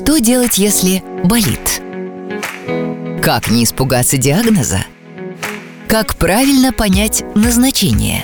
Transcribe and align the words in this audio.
Что 0.00 0.20
делать, 0.20 0.58
если 0.58 1.02
болит? 1.24 1.82
Как 3.20 3.50
не 3.50 3.64
испугаться 3.64 4.16
диагноза? 4.16 4.78
Как 5.88 6.14
правильно 6.14 6.72
понять 6.72 7.24
назначение? 7.34 8.22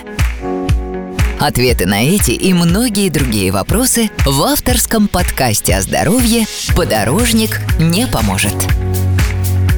Ответы 1.40 1.87
на 1.87 2.00
эти 2.00 2.30
и 2.30 2.54
многие 2.54 3.10
другие 3.10 3.50
вопросы 3.50 4.08
в 4.24 4.40
авторском 4.42 5.08
подкасте 5.08 5.74
о 5.74 5.82
здоровье 5.82 6.46
«Подорожник 6.77 7.61
не 7.80 8.06
поможет». 8.06 8.54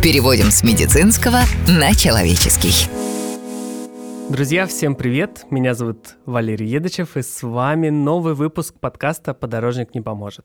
Переводим 0.03 0.51
с 0.51 0.63
медицинского 0.63 1.41
на 1.67 1.95
человеческий. 1.95 2.91
Друзья, 4.29 4.67
всем 4.67 4.97
привет! 4.97 5.47
Меня 5.51 5.73
зовут 5.73 6.17
Валерий 6.27 6.69
Едычев, 6.69 7.17
и 7.17 7.23
с 7.23 7.43
вами 7.43 7.89
новый 7.89 8.35
выпуск 8.35 8.75
подкаста 8.79 9.33
«Подорожник 9.33 9.95
не 9.95 10.03
поможет». 10.03 10.45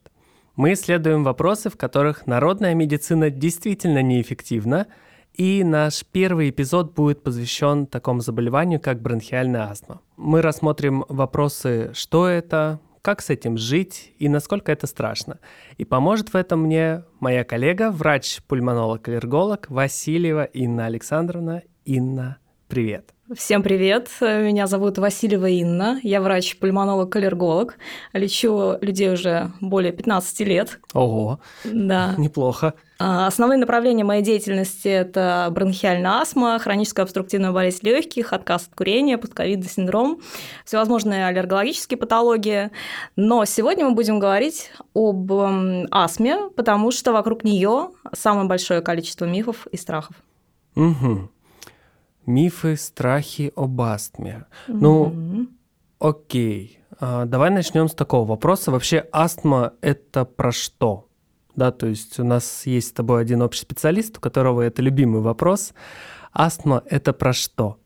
Мы 0.54 0.74
исследуем 0.74 1.24
вопросы, 1.24 1.70
в 1.70 1.78
которых 1.78 2.26
народная 2.26 2.74
медицина 2.74 3.30
действительно 3.30 4.02
неэффективна, 4.02 4.86
и 5.32 5.64
наш 5.64 6.04
первый 6.04 6.50
эпизод 6.50 6.92
будет 6.92 7.22
посвящен 7.22 7.86
такому 7.86 8.20
заболеванию, 8.20 8.78
как 8.78 9.00
бронхиальная 9.00 9.70
астма. 9.70 10.02
Мы 10.18 10.42
рассмотрим 10.42 11.06
вопросы, 11.08 11.92
что 11.94 12.28
это, 12.28 12.80
как 13.00 13.22
с 13.22 13.30
этим 13.30 13.56
жить 13.56 14.12
и 14.18 14.28
насколько 14.28 14.70
это 14.70 14.86
страшно. 14.86 15.38
И 15.78 15.86
поможет 15.86 16.34
в 16.34 16.36
этом 16.36 16.64
мне 16.64 17.04
моя 17.18 17.44
коллега, 17.44 17.90
врач-пульмонолог-аллерголог 17.90 19.70
Васильева 19.70 20.44
Инна 20.44 20.84
Александровна. 20.84 21.62
Инна, 21.86 22.36
привет. 22.68 23.14
Всем 23.36 23.62
привет, 23.62 24.10
меня 24.20 24.66
зовут 24.66 24.98
Васильева 24.98 25.46
Инна, 25.46 26.00
я 26.02 26.20
врач-пульмонолог-аллерголог, 26.20 27.74
лечу 28.12 28.76
людей 28.80 29.10
уже 29.10 29.52
более 29.60 29.92
15 29.92 30.40
лет. 30.40 30.80
Ого, 30.92 31.40
да. 31.64 32.14
неплохо. 32.18 32.74
А, 32.98 33.26
основные 33.26 33.58
направления 33.58 34.04
моей 34.04 34.22
деятельности– 34.22 34.88
это 34.88 35.48
бронхиальная 35.50 36.20
астма, 36.20 36.58
хроническая 36.58 37.04
обструктивная 37.04 37.52
болезнь 37.52 37.86
легких, 37.86 38.34
отказ 38.34 38.66
от 38.66 38.74
курения, 38.74 39.16
постковидный 39.16 39.68
синдром, 39.68 40.20
всевозможные 40.66 41.26
аллергологические 41.26 41.96
патологии. 41.96 42.70
Но 43.16 43.44
сегодня 43.46 43.86
мы 43.86 43.92
будем 43.92 44.18
говорить 44.18 44.72
об 44.94 45.32
астме, 45.90 46.50
потому 46.54 46.90
что 46.90 47.12
вокруг 47.12 47.44
нее 47.44 47.90
самое 48.12 48.46
большое 48.46 48.82
количество 48.82 49.24
мифов 49.24 49.66
и 49.68 49.76
страхов. 49.78 50.16
Угу. 50.74 51.30
Мифы, 52.26 52.76
страхи 52.76 53.52
об 53.56 53.80
астме. 53.80 54.46
Mm-hmm. 54.68 54.78
Ну, 54.80 55.48
окей. 55.98 56.78
А, 57.00 57.24
давай 57.24 57.50
начнем 57.50 57.88
с 57.88 57.94
такого 57.94 58.26
вопроса. 58.26 58.70
Вообще 58.70 59.06
астма 59.12 59.72
это 59.80 60.24
про 60.24 60.52
что? 60.52 61.08
Да, 61.56 61.70
то 61.70 61.86
есть 61.86 62.18
у 62.18 62.24
нас 62.24 62.64
есть 62.66 62.88
с 62.88 62.92
тобой 62.92 63.20
один 63.20 63.42
общий 63.42 63.62
специалист, 63.62 64.16
у 64.18 64.20
которого 64.20 64.62
это 64.62 64.82
любимый 64.82 65.20
вопрос. 65.20 65.74
Астма 66.32 66.82
это 66.86 67.12
про 67.12 67.32
что? 67.32 67.78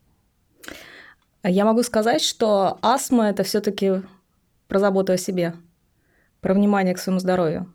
Я 1.43 1.65
могу 1.65 1.83
сказать, 1.83 2.21
что 2.21 2.77
астма 2.81 3.29
это 3.29 3.43
все-таки 3.43 4.03
про 4.67 4.79
заботу 4.79 5.13
о 5.13 5.17
себе, 5.17 5.53
про 6.41 6.53
внимание 6.53 6.93
к 6.93 6.99
своему 6.99 7.19
здоровью, 7.19 7.71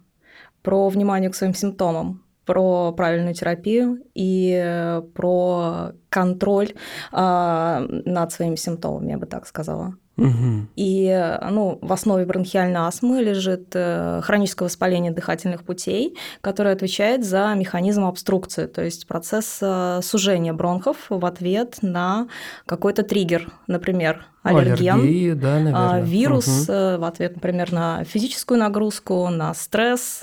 про 0.63 0.89
внимание 0.89 1.31
к 1.31 1.35
своим 1.35 1.55
симптомам, 1.55 2.23
про 2.45 2.93
правильную 2.93 3.35
терапию 3.35 4.03
и 4.15 5.01
про 5.15 5.93
контроль 6.13 6.73
э, 7.13 7.87
над 8.05 8.33
своими 8.33 8.57
симптомами, 8.57 9.13
я 9.13 9.19
бы 9.19 9.27
так 9.27 9.47
сказала. 9.47 9.95
Угу. 10.19 10.69
И 10.77 11.39
ну, 11.51 11.79
в 11.81 11.91
основе 11.91 12.27
бронхиальной 12.27 12.81
астмы 12.81 13.23
лежит 13.23 13.71
э, 13.73 14.21
хроническое 14.23 14.69
воспаление 14.69 15.11
дыхательных 15.11 15.65
путей, 15.65 16.19
которое 16.43 16.75
отвечает 16.75 17.25
за 17.25 17.55
механизм 17.55 18.05
обструкции, 18.05 18.67
то 18.67 18.85
есть 18.85 19.07
процесс 19.07 19.59
э, 19.63 20.01
сужения 20.03 20.53
бронхов 20.53 20.97
в 21.09 21.25
ответ 21.25 21.79
на 21.81 22.29
какой-то 22.67 23.05
триггер, 23.05 23.51
например, 23.67 24.27
аллерген, 24.43 25.01
Аллергии, 25.01 25.33
да, 25.33 25.59
наверное. 25.61 26.03
вирус 26.03 26.69
угу. 26.69 27.01
в 27.01 27.05
ответ, 27.05 27.37
например, 27.37 27.72
на 27.72 28.05
физическую 28.05 28.61
нагрузку, 28.61 29.28
на 29.31 29.55
стресс, 29.55 30.21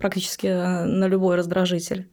практически 0.00 0.48
на 0.48 1.06
любой 1.06 1.36
раздражитель. 1.36 2.08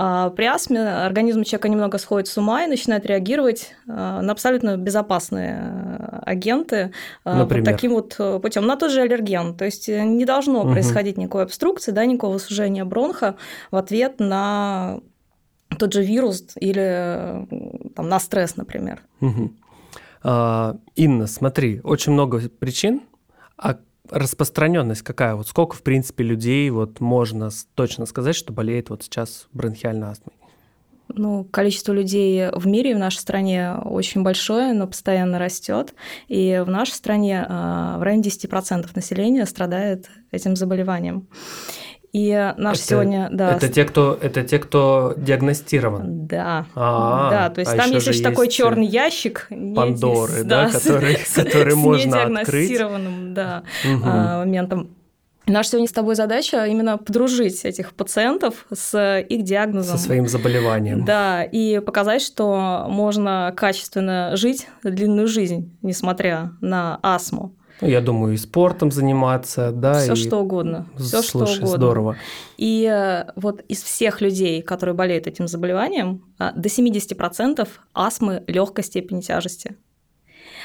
А 0.00 0.30
при 0.30 0.44
астме 0.44 0.80
организм 0.80 1.42
человека 1.42 1.68
немного 1.68 1.98
сходит 1.98 2.28
с 2.28 2.38
ума 2.38 2.62
и 2.62 2.68
начинает 2.68 3.04
реагировать 3.04 3.74
а, 3.88 4.22
на 4.22 4.30
абсолютно 4.30 4.76
безопасные 4.76 5.58
а, 5.58 6.22
агенты 6.24 6.92
Например? 7.24 7.64
вот 7.64 7.64
таким 7.64 7.92
вот 7.94 8.14
э, 8.20 8.38
путем. 8.40 8.64
На 8.64 8.76
тот 8.76 8.92
же 8.92 9.00
аллерген. 9.00 9.56
То 9.56 9.64
есть 9.64 9.88
э, 9.88 10.04
не 10.04 10.24
должно 10.24 10.60
угу. 10.60 10.70
происходить 10.70 11.16
никакой 11.16 11.42
обструкции, 11.42 11.90
да, 11.90 12.06
никакого 12.06 12.38
сужения 12.38 12.84
бронха 12.84 13.34
в 13.72 13.76
ответ 13.76 14.20
на 14.20 15.00
тот 15.76 15.92
же 15.92 16.04
вирус 16.04 16.44
или 16.60 17.48
там, 17.96 18.08
на 18.08 18.20
стресс, 18.20 18.56
например. 18.56 19.02
Угу. 19.20 19.50
Инна, 20.94 21.26
смотри, 21.26 21.80
очень 21.82 22.12
много 22.12 22.48
причин, 22.48 23.02
а 23.56 23.78
распространенность 24.10 25.02
какая? 25.02 25.34
Вот 25.34 25.48
сколько, 25.48 25.76
в 25.76 25.82
принципе, 25.82 26.24
людей 26.24 26.68
вот 26.70 27.00
можно 27.00 27.50
точно 27.74 28.06
сказать, 28.06 28.36
что 28.36 28.52
болеет 28.52 28.90
вот 28.90 29.02
сейчас 29.02 29.48
бронхиальной 29.52 30.08
астмой? 30.08 30.34
Ну, 31.14 31.44
количество 31.44 31.92
людей 31.92 32.50
в 32.52 32.66
мире, 32.66 32.94
в 32.94 32.98
нашей 32.98 33.18
стране 33.18 33.74
очень 33.82 34.22
большое, 34.22 34.74
но 34.74 34.86
постоянно 34.86 35.38
растет. 35.38 35.94
И 36.28 36.62
в 36.64 36.68
нашей 36.68 36.92
стране 36.92 37.46
а, 37.48 37.98
в 37.98 38.02
районе 38.02 38.22
10% 38.22 38.88
населения 38.94 39.46
страдает 39.46 40.10
этим 40.30 40.54
заболеванием. 40.54 41.26
И 42.12 42.54
наш 42.56 42.78
это, 42.78 42.86
сегодня, 42.86 43.28
да. 43.30 43.56
Это 43.56 43.68
те, 43.68 43.84
кто, 43.84 44.18
это 44.20 44.42
те, 44.42 44.58
кто 44.58 45.14
диагностирован. 45.16 46.26
Да. 46.26 46.66
А, 46.74 47.30
да, 47.30 47.50
то 47.50 47.60
есть 47.60 47.72
а 47.72 47.76
там 47.76 47.90
есть 47.90 48.06
еще 48.06 48.22
такой 48.22 48.48
черный 48.48 48.86
ящик. 48.86 49.46
Пандоры, 49.50 50.42
да, 50.44 50.66
да, 50.66 50.70
который, 50.70 51.18
который 51.34 51.74
можно 51.74 52.40
открыть. 52.40 52.78
да, 53.34 53.62
угу. 53.84 54.06
моментом. 54.06 54.90
Наша 55.48 55.70
сегодня 55.70 55.88
с 55.88 55.92
тобой 55.92 56.14
задача 56.14 56.66
именно 56.66 56.98
подружить 56.98 57.64
этих 57.64 57.94
пациентов 57.94 58.66
с 58.72 59.20
их 59.20 59.44
диагнозом. 59.44 59.96
Со 59.96 60.04
своим 60.04 60.28
заболеванием. 60.28 61.04
Да, 61.06 61.42
и 61.42 61.80
показать, 61.80 62.20
что 62.20 62.86
можно 62.88 63.54
качественно 63.56 64.32
жить 64.36 64.68
длинную 64.82 65.26
жизнь, 65.26 65.74
несмотря 65.80 66.52
на 66.60 66.98
астму. 67.02 67.54
Ну, 67.80 67.88
я 67.88 68.00
думаю, 68.00 68.34
и 68.34 68.36
спортом 68.36 68.90
заниматься, 68.90 69.70
да. 69.72 70.00
Все 70.00 70.12
и... 70.12 70.16
что 70.16 70.40
угодно. 70.40 70.86
Все 70.96 71.22
что 71.22 71.38
угодно. 71.38 71.66
здорово. 71.66 72.16
И 72.56 72.84
э, 72.90 73.30
вот 73.36 73.60
из 73.68 73.82
всех 73.82 74.20
людей, 74.20 74.62
которые 74.62 74.94
болеют 74.94 75.26
этим 75.26 75.46
заболеванием, 75.48 76.24
э, 76.38 76.50
до 76.54 76.68
70% 76.68 77.68
астмы 77.94 78.42
легкой 78.46 78.84
степени 78.84 79.20
тяжести. 79.20 79.76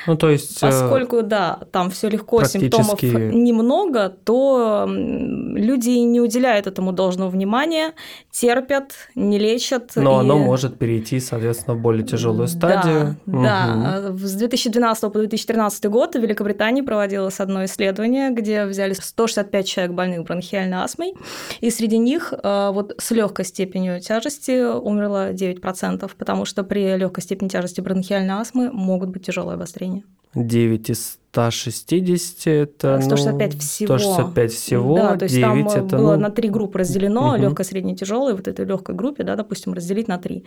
Ну, 0.07 0.15
то 0.17 0.29
есть... 0.29 0.57
Э, 0.57 0.67
Поскольку, 0.67 1.23
да, 1.23 1.59
там 1.71 1.89
все 1.89 2.09
легко, 2.09 2.37
практически... 2.37 2.71
симптомов 2.71 3.01
немного, 3.33 4.09
то 4.09 4.85
люди 4.87 5.89
не 5.89 6.19
уделяют 6.19 6.67
этому 6.67 6.91
должного 6.91 7.29
внимания, 7.29 7.93
терпят, 8.31 8.93
не 9.15 9.39
лечат. 9.39 9.91
Но 9.95 10.17
и... 10.17 10.25
оно 10.25 10.37
может 10.37 10.77
перейти, 10.77 11.19
соответственно, 11.19 11.75
в 11.77 11.81
более 11.81 12.05
тяжелую 12.05 12.47
стадию. 12.47 13.17
Да, 13.25 14.01
угу. 14.05 14.17
да. 14.17 14.27
С 14.27 14.33
2012 14.33 15.01
по 15.11 15.19
2013 15.19 15.85
год 15.85 16.15
в 16.15 16.19
Великобритании 16.19 16.81
проводилось 16.81 17.39
одно 17.39 17.65
исследование, 17.65 18.31
где 18.31 18.65
взяли 18.65 18.93
165 18.93 19.67
человек 19.67 19.93
больных 19.93 20.23
бронхиальной 20.23 20.77
астмой, 20.77 21.13
и 21.61 21.69
среди 21.69 21.97
них 21.97 22.33
э, 22.33 22.69
вот 22.73 22.93
с 22.97 23.11
легкой 23.11 23.45
степенью 23.45 23.99
тяжести 24.01 24.63
умерло 24.63 25.31
9%, 25.33 26.11
потому 26.17 26.45
что 26.45 26.63
при 26.63 26.95
легкой 26.97 27.21
степени 27.21 27.47
тяжести 27.47 27.81
бронхиальной 27.81 28.35
астмы 28.35 28.71
могут 28.71 29.09
быть 29.09 29.25
тяжелые 29.25 29.55
обострения 29.55 29.92
населения. 29.93 30.13
9 30.35 30.89
из 30.89 31.19
160 31.31 32.47
это 32.47 33.01
165 33.01 33.53
ну, 33.53 33.59
всего. 33.59 33.97
165 33.97 34.51
всего. 34.51 34.95
Да, 34.95 35.17
то 35.17 35.25
есть 35.25 35.41
там 35.41 35.67
это, 35.67 35.97
было 35.97 36.15
ну... 36.15 36.21
на 36.21 36.29
три 36.29 36.49
группы 36.49 36.79
разделено, 36.79 37.33
угу. 37.33 37.41
легкое, 37.41 37.65
среднее, 37.65 37.95
тяжелое. 37.95 38.35
Вот 38.35 38.47
этой 38.47 38.65
легкой 38.65 38.95
группе, 38.95 39.23
да, 39.23 39.35
допустим, 39.35 39.73
разделить 39.73 40.07
на 40.07 40.17
три. 40.17 40.45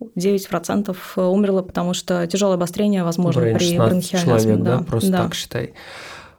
9% 0.00 0.96
умерло, 1.16 1.62
потому 1.62 1.92
что 1.94 2.26
тяжелое 2.26 2.54
обострение 2.54 3.04
возможно 3.04 3.42
при 3.42 3.76
бронхиальной 3.76 4.40
человек, 4.40 4.58
да, 4.62 4.78
да, 4.78 4.84
просто 4.84 5.10
да. 5.10 5.22
так 5.24 5.34
считай. 5.34 5.74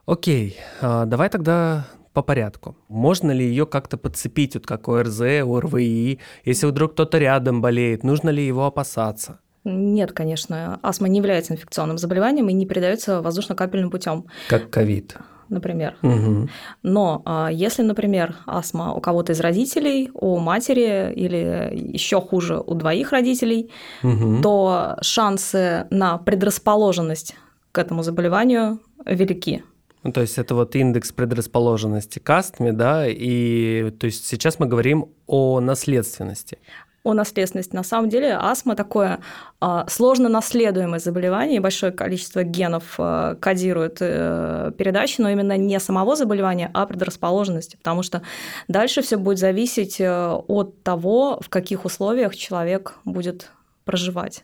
Окей, 0.08 0.58
а, 0.82 1.06
давай 1.06 1.30
тогда 1.30 1.88
по 2.14 2.24
порядку. 2.24 2.76
Можно 2.90 3.32
ли 3.32 3.46
ее 3.46 3.66
как-то 3.66 3.98
подцепить, 3.98 4.56
вот 4.56 4.66
как 4.66 4.88
ОРЗ, 4.90 5.22
ОРВИ? 5.22 6.20
Если 6.44 6.66
вдруг 6.66 6.94
кто-то 6.94 7.20
рядом 7.20 7.62
болеет, 7.62 8.04
нужно 8.04 8.30
ли 8.30 8.46
его 8.46 8.66
опасаться? 8.66 9.40
Нет, 9.64 10.12
конечно, 10.12 10.80
астма 10.82 11.08
не 11.08 11.18
является 11.18 11.54
инфекционным 11.54 11.98
заболеванием 11.98 12.50
и 12.50 12.54
не 12.54 12.66
передается 12.66 13.22
воздушно-капельным 13.22 13.92
путем. 13.92 14.26
Как 14.48 14.70
ковид. 14.70 15.18
Например. 15.50 15.98
Угу. 16.02 16.48
Но 16.84 17.22
а, 17.26 17.50
если, 17.52 17.82
например, 17.82 18.38
астма 18.48 18.94
у 18.94 19.02
кого-то 19.02 19.34
из 19.34 19.42
родителей, 19.42 20.10
у 20.14 20.40
матери 20.40 21.14
или 21.14 21.70
еще 21.94 22.22
хуже 22.22 22.58
у 22.66 22.74
двоих 22.74 23.12
родителей, 23.12 23.70
угу. 24.02 24.42
то 24.42 24.98
шансы 25.02 25.88
на 25.90 26.18
предрасположенность 26.18 27.36
к 27.74 27.78
этому 27.78 28.02
заболеванию 28.02 28.80
велики. 29.06 29.64
Ну, 30.04 30.12
то 30.12 30.22
есть 30.22 30.38
это 30.38 30.56
вот 30.56 30.76
индекс 30.76 31.12
предрасположенности 31.12 32.20
к 32.20 32.30
астме, 32.30 32.72
да, 32.72 33.06
и 33.08 33.92
то 33.92 34.06
есть 34.06 34.26
сейчас 34.26 34.58
мы 34.58 34.66
говорим 34.66 35.10
о 35.28 35.60
наследственности 35.60 36.58
о 37.04 37.14
наследственности. 37.14 37.76
На 37.76 37.84
самом 37.84 38.10
деле 38.10 38.38
астма 38.40 38.76
такое 38.76 39.20
а, 39.60 39.86
сложно 39.88 40.30
наследуемое 40.30 41.00
заболевание, 41.00 41.58
и 41.58 41.60
большое 41.60 41.92
количество 41.92 42.44
генов 42.44 42.96
а, 42.98 43.36
кодирует 43.36 43.98
а, 44.02 44.72
передачи, 44.72 45.20
но 45.20 45.30
именно 45.30 45.58
не 45.58 45.80
самого 45.80 46.16
заболевания, 46.16 46.70
а 46.74 46.86
предрасположенности, 46.86 47.78
потому 47.78 48.04
что 48.04 48.22
дальше 48.68 49.02
все 49.02 49.18
будет 49.18 49.40
зависеть 49.40 50.00
а, 50.00 50.36
от 50.36 50.84
того, 50.84 51.40
в 51.42 51.50
каких 51.50 51.86
условиях 51.86 52.36
человек 52.36 52.96
будет 53.06 53.52
проживать. 53.86 54.44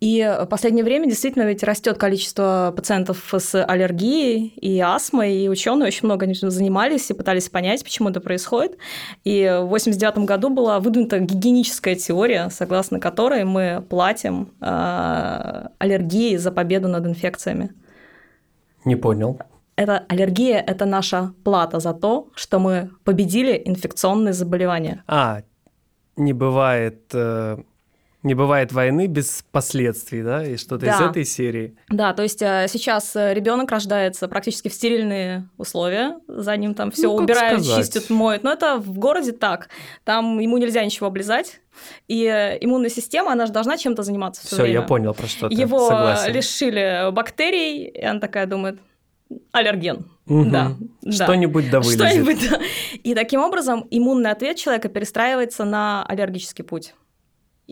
И 0.00 0.36
в 0.42 0.46
последнее 0.46 0.84
время 0.84 1.08
действительно 1.08 1.44
ведь 1.44 1.62
растет 1.62 1.98
количество 1.98 2.72
пациентов 2.74 3.32
с 3.36 3.64
аллергией 3.64 4.54
и 4.56 4.78
астмой, 4.80 5.34
и 5.34 5.48
ученые 5.48 5.88
очень 5.88 6.06
много 6.06 6.32
занимались 6.32 7.10
и 7.10 7.14
пытались 7.14 7.48
понять, 7.48 7.82
почему 7.82 8.10
это 8.10 8.20
происходит. 8.20 8.78
И 9.24 9.42
в 9.42 9.66
1989 9.66 10.18
году 10.26 10.50
была 10.50 10.78
выдвинута 10.80 11.18
гигиеническая 11.18 11.94
теория, 11.96 12.50
согласно 12.50 13.00
которой 13.00 13.44
мы 13.44 13.84
платим 13.88 14.52
э, 14.60 15.66
аллергией 15.78 16.36
за 16.36 16.52
победу 16.52 16.88
над 16.88 17.06
инфекциями. 17.06 17.70
Не 18.84 18.96
понял. 18.96 19.38
Это 19.76 20.04
аллергия– 20.08 20.58
это 20.66 20.84
наша 20.84 21.32
плата 21.44 21.80
за 21.80 21.94
то, 21.94 22.28
что 22.34 22.58
мы 22.58 22.90
победили 23.04 23.60
инфекционные 23.64 24.34
заболевания. 24.34 25.02
А, 25.06 25.42
не 26.16 26.32
бывает 26.32 27.10
э, 27.14 27.56
не 28.22 28.34
бывает 28.34 28.72
войны 28.72 29.06
без 29.06 29.44
последствий, 29.50 30.22
да, 30.22 30.44
и 30.46 30.56
что-то 30.56 30.86
да. 30.86 30.92
из 30.92 31.00
этой 31.00 31.24
серии. 31.24 31.76
Да, 31.88 32.12
то 32.12 32.22
есть 32.22 32.40
э, 32.40 32.66
сейчас 32.68 33.16
э, 33.16 33.34
ребенок 33.34 33.70
рождается 33.70 34.28
практически 34.28 34.68
в 34.68 34.74
стерильные 34.74 35.48
условия, 35.58 36.18
за 36.28 36.56
ним 36.56 36.74
там 36.74 36.92
все 36.92 37.08
ну, 37.08 37.14
убирают, 37.14 37.64
сказать. 37.64 37.84
чистят, 37.84 38.10
моют. 38.10 38.44
Но 38.44 38.52
это 38.52 38.76
в 38.76 38.98
городе 38.98 39.32
так. 39.32 39.68
Там 40.04 40.38
ему 40.38 40.58
нельзя 40.58 40.84
ничего 40.84 41.08
облизать. 41.08 41.60
И 42.06 42.24
э, 42.24 42.58
иммунная 42.60 42.90
система, 42.90 43.32
она 43.32 43.46
же 43.46 43.52
должна 43.52 43.76
чем-то 43.76 44.02
заниматься 44.02 44.46
все, 44.46 44.66
я 44.66 44.82
понял 44.82 45.14
про 45.14 45.26
что 45.26 45.48
то 45.48 45.54
Его 45.54 45.88
Согласен. 45.88 46.32
лишили 46.32 47.10
бактерий, 47.10 47.86
и 47.86 48.02
она 48.02 48.20
такая 48.20 48.46
думает, 48.46 48.78
аллерген. 49.50 50.06
Угу. 50.26 50.44
Да, 50.50 50.76
Что-нибудь 51.10 51.70
да 51.70 51.80
вылезет. 51.80 52.06
Что-нибудь, 52.06 52.50
да. 52.50 52.60
И 53.02 53.14
таким 53.14 53.40
образом 53.40 53.86
иммунный 53.90 54.30
ответ 54.30 54.56
человека 54.56 54.88
перестраивается 54.88 55.64
на 55.64 56.04
аллергический 56.04 56.62
путь 56.62 56.94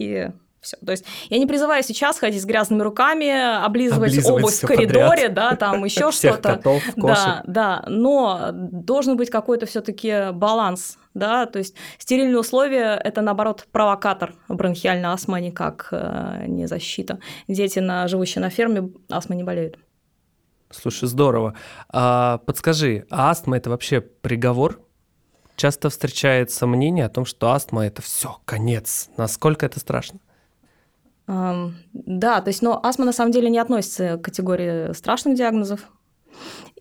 и 0.01 0.31
все. 0.61 0.77
То 0.85 0.93
есть 0.93 1.05
я 1.31 1.39
не 1.39 1.47
призываю 1.47 1.83
сейчас 1.83 2.19
ходить 2.19 2.43
с 2.43 2.45
грязными 2.45 2.83
руками, 2.83 3.65
облизывать, 3.65 4.11
облизывать 4.11 4.43
обувь 4.45 4.55
в 4.55 4.67
коридоре, 4.67 5.09
подряд. 5.09 5.35
да, 5.35 5.57
там 5.57 5.85
еще 5.85 6.11
что-то. 6.13 6.61
Да, 6.97 7.43
да. 7.47 7.85
Но 7.87 8.51
должен 8.53 9.17
быть 9.17 9.31
какой-то 9.31 9.67
все-таки 9.67 10.33
баланс, 10.33 10.99
да, 11.15 11.47
то 11.47 11.59
есть 11.59 11.75
стерильные 11.99 12.39
условия– 12.39 13.01
это, 13.05 13.21
наоборот, 13.23 13.67
провокатор 13.73 14.35
бронхиальной 14.49 15.09
астмы, 15.09 15.39
а 15.39 15.41
никак 15.41 15.89
э, 15.93 16.45
не 16.47 16.67
защита. 16.67 17.19
Дети, 17.49 17.79
на, 17.79 18.07
живущие 18.07 18.43
на 18.43 18.51
ферме, 18.51 18.91
астмой 19.09 19.37
не 19.37 19.45
болеют. 19.45 19.79
Слушай, 20.71 21.09
здорово. 21.09 21.55
А, 21.89 22.39
подскажи, 22.39 23.07
а 23.11 23.31
астма– 23.31 23.57
это 23.59 23.71
вообще 23.71 24.01
приговор? 24.01 24.81
Часто 25.61 25.91
встречается 25.91 26.67
мнение 26.67 27.05
о 27.05 27.11
том, 27.11 27.27
что 27.27 27.51
астма 27.51 27.85
это 27.85 28.01
все, 28.01 28.39
конец. 28.47 29.11
Насколько 29.19 29.67
это 29.67 29.79
страшно? 29.79 30.19
Um, 31.29 31.73
да, 31.93 32.41
то 32.41 32.49
есть, 32.49 32.63
но 32.63 32.81
астма 32.83 33.05
на 33.05 33.13
самом 33.13 33.31
деле 33.31 33.51
не 33.51 33.59
относится 33.59 34.17
к 34.17 34.23
категории 34.23 34.95
страшных 34.95 35.37
диагнозов. 35.37 35.81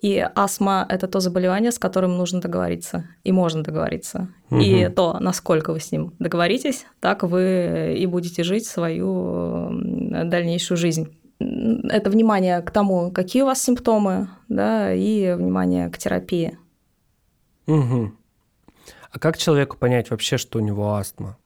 И 0.01 0.25
астма– 0.33 0.85
это 0.89 1.09
то 1.09 1.19
заболевание, 1.19 1.73
с 1.73 1.77
которым 1.77 2.17
нужно 2.17 2.39
договориться, 2.39 3.09
и 3.25 3.33
можно 3.33 3.65
договориться. 3.65 4.29
Угу. 4.49 4.61
И 4.61 4.87
то, 4.87 5.17
насколько 5.19 5.73
вы 5.73 5.81
с 5.81 5.91
ним 5.91 6.13
договоритесь, 6.17 6.85
так 7.01 7.23
вы 7.23 7.97
и 7.99 8.05
будете 8.05 8.43
жить 8.43 8.65
свою 8.65 9.71
дальнейшую 9.73 10.77
жизнь. 10.77 11.19
Это 11.37 12.09
внимание 12.09 12.61
к 12.61 12.71
тому, 12.71 13.11
какие 13.11 13.41
у 13.41 13.47
вас 13.47 13.61
симптомы, 13.61 14.29
да, 14.47 14.93
и 14.93 15.33
внимание 15.33 15.89
к 15.89 15.97
терапии. 15.97 16.57
Угу. 17.67 18.13
А 19.11 19.19
как 19.19 19.37
человеку 19.37 19.77
понять 19.77 20.11
вообще, 20.11 20.37
что 20.37 20.59
у 20.59 20.61
него 20.61 20.93
астма? 20.93 21.37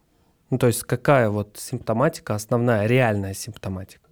Ну, 0.49 0.57
то 0.57 0.67
есть 0.67 0.83
какая 0.83 1.29
вот 1.29 1.57
симптоматика, 1.57 2.35
основная, 2.35 2.85
реальная 2.85 3.33
симптоматика? 3.33 4.09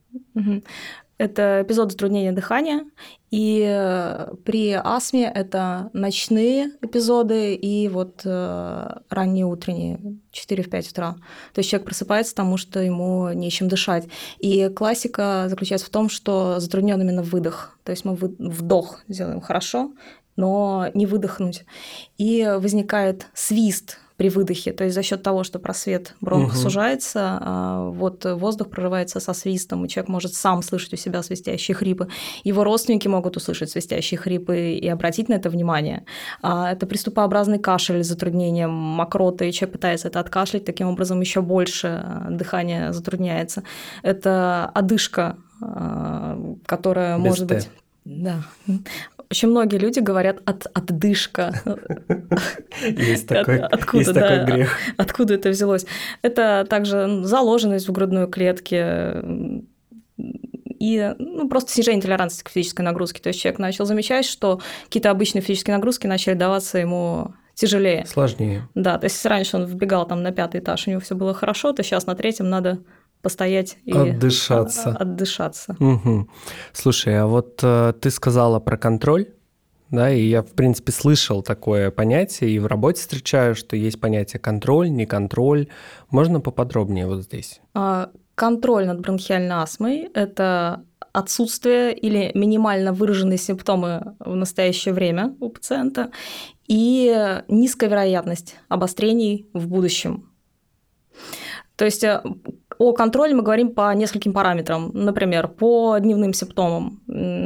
Это 1.18 1.62
эпизод 1.62 1.92
затруднения 1.92 2.31
дыхания, 2.31 2.83
и 3.30 3.63
э, 3.63 4.33
при 4.44 4.71
астме 4.71 5.31
это 5.31 5.92
ночные 5.94 6.71
эпизоды 6.81 7.53
и 7.53 7.88
вот 7.89 8.21
э, 8.25 8.89
ранние 9.07 9.45
утренние, 9.45 10.00
4-5 10.33 10.89
утра. 10.89 11.12
То 11.54 11.59
есть 11.59 11.69
человек 11.69 11.86
просыпается, 11.86 12.33
потому 12.33 12.57
что 12.57 12.80
ему 12.80 13.31
нечем 13.33 13.68
дышать. 13.68 14.07
И 14.39 14.68
классика 14.69 15.45
заключается 15.47 15.86
в 15.86 15.92
том, 15.92 16.09
что 16.09 16.59
затруднен 16.59 17.00
именно 17.00 17.21
выдох. 17.21 17.77
То 17.83 17.92
есть 17.92 18.04
мы 18.04 18.15
вдох 18.15 19.01
делаем 19.07 19.42
хорошо, 19.42 19.92
но 20.36 20.88
не 20.94 21.06
выдохнуть. 21.06 21.66
И 22.18 22.48
возникает 22.60 23.28
свист 23.33 23.98
при 24.22 24.30
выдохе, 24.30 24.72
то 24.72 24.83
есть 24.83 24.94
за 24.94 25.01
счет 25.01 25.24
того, 25.24 25.44
что 25.44 25.57
просвет 25.57 26.13
бронха 26.22 26.54
угу. 26.54 26.62
сужается, 26.62 27.39
а, 27.42 27.89
вот 27.89 28.24
воздух 28.24 28.69
прорывается 28.69 29.19
со 29.19 29.33
свистом, 29.33 29.83
и 29.83 29.89
человек 29.89 30.10
может 30.10 30.36
сам 30.36 30.62
слышать 30.62 30.94
у 30.94 30.95
себя 30.95 31.24
свистящие 31.24 31.74
хрипы. 31.74 32.07
Его 32.44 32.63
родственники 32.63 33.07
могут 33.07 33.36
услышать 33.36 33.72
свистящие 33.72 34.19
хрипы 34.19 34.74
и 34.74 34.88
обратить 34.88 35.28
на 35.28 35.33
это 35.33 35.50
внимание. 35.50 36.06
А, 36.44 36.72
это 36.72 36.86
приступообразный 36.86 37.57
кашель 37.57 38.04
с 38.04 38.07
затруднением 38.07 38.69
мокроты, 38.69 39.50
и 39.50 39.51
человек 39.51 39.74
пытается 39.74 40.10
это 40.10 40.19
откашлять, 40.19 40.66
таким 40.66 40.89
образом 40.89 41.19
еще 41.19 41.42
больше 41.42 41.88
а, 41.88 42.28
дыхание 42.30 42.94
затрудняется. 42.94 43.63
Это 44.04 44.69
одышка, 44.75 45.38
которая 46.68 47.18
Без 47.18 47.24
может 47.25 47.48
Т. 47.48 47.56
быть 47.56 47.69
да. 48.04 48.44
Очень 49.31 49.48
многие 49.48 49.78
люди 49.78 50.00
говорят 50.00 50.42
от 50.44 50.68
отдышка. 50.74 51.62
Есть 52.81 53.28
такой, 53.28 53.60
откуда, 53.60 53.98
есть 53.98 54.13
да, 54.13 54.22
такой 54.22 54.54
грех. 54.54 54.78
Откуда 54.98 55.33
это 55.36 55.50
взялось? 55.50 55.86
Это 56.22 56.68
также 56.69 57.22
заложенность 57.24 57.88
в 57.88 57.94
грудной 57.94 58.30
клетке 58.30 59.24
и 60.18 61.16
ну, 61.18 61.48
просто 61.48 61.72
снижение 61.72 62.01
толерантности 62.01 62.44
к 62.44 62.50
физической 62.50 62.81
нагрузке. 62.81 63.22
То 63.22 63.30
есть 63.30 63.39
человек 63.39 63.60
начал 63.60 63.86
замечать, 63.86 64.25
что 64.25 64.60
какие-то 64.86 65.12
обычные 65.12 65.42
физические 65.42 65.78
нагрузки 65.78 66.07
начали 66.07 66.33
даваться 66.33 66.78
ему 66.80 67.33
тяжелее. 67.54 68.06
Сложнее. 68.07 68.68
Да, 68.75 68.98
то 68.98 69.06
есть 69.06 69.25
раньше 69.25 69.56
он 69.56 69.66
вбегал 69.66 70.06
там 70.07 70.23
на 70.23 70.31
пятый 70.31 70.59
этаж, 70.59 70.88
у 70.88 70.90
него 70.90 71.00
все 71.00 71.16
было 71.16 71.33
хорошо, 71.33 71.71
то 71.71 71.83
сейчас 71.83 72.06
на 72.06 72.16
третьем 72.16 72.50
надо 72.50 72.80
постоять 73.21 73.78
и 73.85 73.92
отдышаться. 73.92 74.92
отдышаться. 74.92 75.75
Угу. 75.80 76.30
Слушай, 76.73 77.21
а 77.21 77.28
вот 77.28 77.59
э, 77.63 77.94
ты 77.99 78.09
сказала 78.09 78.59
про 78.59 78.78
контроль, 78.78 79.28
да, 79.92 80.09
и 80.09 80.21
я, 80.21 80.42
в 80.42 80.51
принципе, 80.54 80.94
слышал 80.94 81.44
такое 81.44 81.92
понятие, 81.92 82.51
и 82.51 82.59
в 82.59 82.66
работе 82.66 83.01
встречаю, 83.01 83.56
что 83.56 83.75
есть 83.75 83.99
понятие 83.99 84.40
контроль, 84.40 84.90
не 84.90 85.06
контроль. 85.06 85.68
Можно 86.09 86.40
поподробнее 86.40 87.07
вот 87.07 87.23
здесь? 87.23 87.59
А, 87.73 88.09
контроль 88.35 88.87
над 88.87 89.01
бронхиальной 89.01 89.56
астмой– 89.56 90.09
это 90.13 90.85
отсутствие 91.11 91.94
или 91.94 92.31
минимально 92.35 92.94
выраженные 92.94 93.37
симптомы 93.37 94.16
в 94.19 94.33
настоящее 94.33 94.94
время 94.94 95.35
у 95.42 95.49
пациента 95.49 96.11
и 96.68 97.42
низкая 97.49 97.90
вероятность 97.90 98.56
обострений 98.69 99.49
в 99.51 99.68
будущем. 99.68 100.31
То 101.75 101.85
есть 101.85 102.04
э, 102.04 102.23
о 102.81 102.94
контроле 102.94 103.35
мы 103.35 103.44
говорим 103.44 103.73
по 103.73 103.94
нескольким 103.94 104.33
параметрам. 104.33 104.90
Например, 104.94 105.47
по 105.47 106.00
дневным 106.00 106.33
симптомам. 106.33 107.00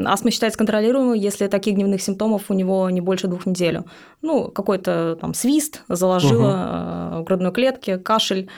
Астма 0.05 0.31
считается 0.31 0.57
контролируемой, 0.57 1.19
если 1.19 1.47
таких 1.47 1.75
дневных 1.75 2.01
симптомов 2.01 2.49
у 2.49 2.53
него 2.53 2.89
не 2.89 3.01
больше 3.01 3.27
двух 3.27 3.45
недель. 3.45 3.79
Ну, 4.21 4.49
какой-то 4.49 5.17
там 5.19 5.33
свист 5.33 5.83
заложило 5.89 7.11
угу. 7.11 7.21
в 7.21 7.23
грудной 7.25 7.51
клетке, 7.51 7.97
кашель. 7.97 8.49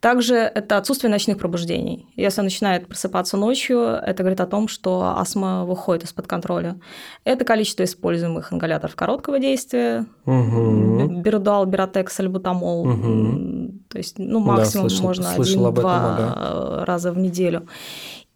Также 0.00 0.34
это 0.34 0.78
отсутствие 0.78 1.10
ночных 1.12 1.38
пробуждений. 1.38 2.08
Если 2.16 2.40
он 2.40 2.46
начинает 2.46 2.88
просыпаться 2.88 3.36
ночью, 3.36 3.78
это 3.78 4.22
говорит 4.24 4.40
о 4.40 4.46
том, 4.46 4.66
что 4.66 5.14
астма 5.16 5.64
выходит 5.64 6.04
из-под 6.04 6.26
контроля. 6.26 6.78
Это 7.24 7.44
количество 7.44 7.84
используемых 7.84 8.52
ингаляторов 8.52 8.96
короткого 8.96 9.38
действия, 9.38 10.06
угу. 10.24 11.06
Берудал, 11.22 11.66
Беротекс, 11.66 12.18
Альбутамол. 12.18 12.88
Угу. 12.88 13.65
То 13.96 14.00
есть, 14.00 14.18
ну, 14.18 14.40
максимум 14.40 14.88
да, 14.88 14.90
слышал, 14.90 15.06
можно 15.06 15.30
один-два 15.30 15.72
да. 16.18 16.84
раза 16.84 17.12
в 17.12 17.18
неделю. 17.18 17.66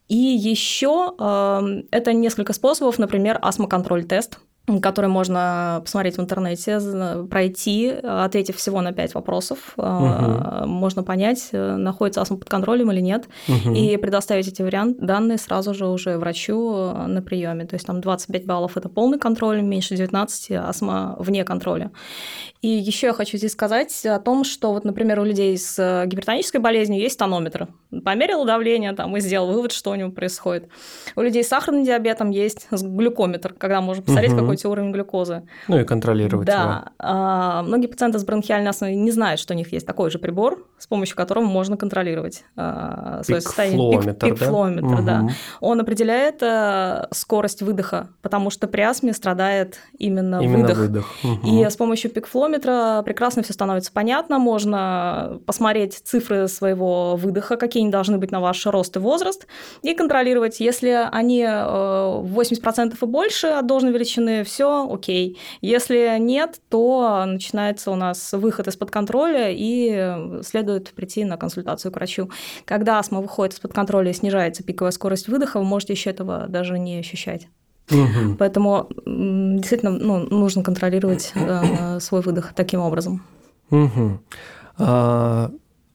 И 0.09 0.17
еще 0.17 1.13
э, 1.19 1.83
это 1.91 2.15
несколько 2.15 2.55
способов, 2.55 2.99
например, 2.99 3.39
астмоконтроль-тест– 3.43 4.39
который 4.81 5.09
можно 5.09 5.81
посмотреть 5.83 6.17
в 6.17 6.21
интернете, 6.21 6.79
пройти, 7.29 7.89
ответив 7.89 8.57
всего 8.57 8.81
на 8.81 8.93
пять 8.93 9.15
вопросов. 9.15 9.75
Угу. 9.77 10.67
Можно 10.67 11.03
понять, 11.03 11.49
э, 11.53 11.77
находится 11.77 12.21
астма 12.21 12.37
под 12.37 12.49
контролем 12.49 12.93
или 12.93 13.01
нет, 13.01 13.29
угу. 13.49 13.75
и 13.75 13.97
предоставить 13.97 14.49
эти 14.49 14.63
вариант, 14.63 14.99
данные 15.01 15.39
сразу 15.39 15.75
же 15.75 15.87
уже 15.87 16.19
врачу 16.19 16.75
э, 16.75 17.07
на 17.07 17.23
приеме. 17.23 17.65
То 17.65 17.75
есть 17.75 17.87
там 17.87 18.01
25 18.01 18.47
баллов– 18.47 18.77
это 18.77 18.89
полный 18.89 19.19
контроль, 19.19 19.63
меньше 19.63 19.97
19– 19.97 20.51
астма 20.53 21.17
вне 21.19 21.45
контроля. 21.45 21.91
И 22.63 22.69
еще 22.69 23.09
я 23.09 23.13
хочу 23.15 23.39
здесь 23.39 23.53
сказать 23.53 24.05
о 24.05 24.19
том, 24.19 24.45
что 24.45 24.73
вот, 24.75 24.85
например, 24.85 25.21
у 25.21 25.25
людей 25.25 25.57
с 25.57 25.79
э, 25.79 26.07
гипертонической 26.07 26.61
болезнью 26.61 27.01
есть 27.01 27.19
тонометр. 27.19 27.69
Померил 28.05 28.45
давление 28.45 28.93
там, 28.93 29.17
и 29.17 29.21
сделал 29.21 29.51
вывод, 29.53 29.73
что 29.73 29.91
у 29.93 29.95
него 29.95 30.11
происходит. 30.11 30.69
У 31.17 31.23
людей 31.23 31.43
с 31.43 31.49
сахарным 31.49 31.85
диабетом 31.85 32.29
есть 32.31 32.69
глюкометр, 32.71 33.55
когда 33.55 33.81
можно 33.81 34.03
посмотреть, 34.03 34.33
угу. 34.33 34.41
какой 34.43 34.57
тебя 34.61 34.71
уровень 34.71 34.93
глюкозы. 34.93 35.43
Ну 35.69 35.79
и 35.79 35.85
контролировать 35.85 36.47
да. 36.47 36.63
его. 36.63 36.95
А, 36.99 37.63
многие 37.63 37.89
пациенты 37.89 38.19
с 38.19 38.25
бронхиальной 38.25 38.71
астмой 38.71 38.95
не 38.95 39.11
знают, 39.11 39.41
что 39.41 39.55
у 39.55 39.57
них 39.57 39.73
есть 39.73 39.87
такой 39.87 40.11
же 40.11 40.19
прибор, 40.19 40.65
с 40.79 40.87
помощью 40.87 41.17
которого 41.17 41.45
можно 41.45 41.77
контролировать 41.77 42.45
а, 42.57 43.23
свое 43.25 43.41
состояние. 43.41 44.01
Пик, 44.01 44.19
пик 44.19 44.39
да? 44.39 44.51
угу. 44.51 45.03
да. 45.03 45.29
Он 45.61 45.81
определяет 45.81 46.43
а, 46.43 47.09
скорость 47.11 47.63
выдоха, 47.63 48.09
потому 48.23 48.51
что 48.51 48.69
при 48.69 48.83
астме 48.83 49.13
страдает 49.13 49.79
именно, 49.99 50.41
именно 50.41 50.69
выдох. 50.69 50.79
выдох. 50.79 51.07
Угу. 51.25 51.49
И 51.49 51.69
с 51.69 51.77
помощью 51.77 52.11
пик 52.11 52.27
флометра 52.27 52.61
спидометра 52.61 53.03
прекрасно 53.03 53.43
все 53.43 53.53
становится 53.53 53.93
понятно. 53.93 54.39
Можно 54.39 55.41
посмотреть 55.47 55.95
цифры 55.95 56.49
своего 56.49 57.17
выдоха, 57.17 57.57
какие 57.57 57.83
они 57.83 57.91
должны 57.91 58.19
быть 58.19 58.31
на 58.31 58.41
ваш 58.41 58.67
рост 58.67 58.97
и 58.97 58.99
возраст, 58.99 59.47
и 59.83 59.95
контролировать. 59.95 60.61
Если 60.61 61.09
они 61.11 61.43
80% 61.43 62.93
э, 62.93 62.97
и 63.01 63.07
больше 63.07 63.49
от 63.49 63.67
должной 63.67 63.93
величины, 63.93 64.45
все 64.51 64.89
окей. 64.91 65.39
Если 65.61 66.19
нет, 66.19 66.61
то 66.69 67.25
начинается 67.27 67.91
у 67.91 67.95
нас 67.95 68.33
выход 68.33 68.69
из-под 68.69 68.91
контроля, 68.91 69.49
и 69.51 70.43
следует 70.43 70.93
прийти 70.93 71.25
на 71.25 71.37
консультацию 71.37 71.93
к 71.93 71.97
врачу. 71.97 72.31
Когда 72.65 72.99
астма 72.99 73.21
выходит 73.21 73.55
из-под 73.55 73.73
контроля 73.73 74.11
и 74.11 74.15
снижается 74.15 74.63
пиковая 74.63 74.93
скорость 74.93 75.29
выдоха, 75.29 75.59
вы 75.59 75.65
можете 75.65 75.93
еще 75.93 76.11
этого 76.11 76.47
даже 76.49 76.79
не 76.79 76.99
ощущать. 76.99 77.49
Угу. 77.91 78.37
Поэтому 78.39 78.89
действительно 79.05 79.91
ну, 79.91 80.19
нужно 80.19 80.63
контролировать 80.63 81.33
э, 81.35 81.99
свой 82.01 82.21
выдох 82.21 82.53
таким 82.55 82.81
образом. 82.81 83.25
Угу. 83.71 84.21
А, 84.79 85.51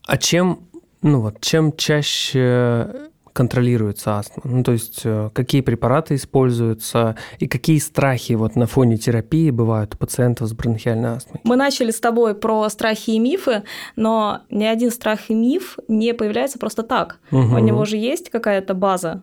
а 0.05 0.17
чем, 0.17 0.67
ну 1.01 1.21
вот, 1.21 1.41
чем 1.41 1.75
чаще 1.75 3.09
контролируется 3.35 4.17
астма? 4.17 4.43
Ну, 4.45 4.63
то 4.63 4.71
есть 4.71 5.01
э, 5.03 5.29
какие 5.33 5.59
препараты 5.59 6.15
используются 6.15 7.17
и 7.37 7.47
какие 7.47 7.79
страхи 7.79 8.31
вот 8.33 8.55
на 8.55 8.65
фоне 8.65 8.97
терапии 8.97 9.51
бывают 9.51 9.93
у 9.93 9.97
пациентов 9.97 10.47
с 10.47 10.53
бронхиальной 10.53 11.17
астмой? 11.17 11.41
Мы 11.43 11.57
начали 11.57 11.91
с 11.91 11.99
тобой 11.99 12.33
про 12.33 12.69
страхи 12.69 13.11
и 13.11 13.19
мифы, 13.19 13.63
но 13.97 14.41
ни 14.49 14.63
один 14.63 14.89
страх 14.89 15.29
и 15.29 15.33
миф 15.33 15.77
не 15.89 16.13
появляется 16.13 16.57
просто 16.59 16.83
так. 16.83 17.19
Угу. 17.31 17.55
У 17.55 17.59
него 17.59 17.83
же 17.83 17.97
есть 17.97 18.29
какая-то 18.29 18.73
база. 18.73 19.21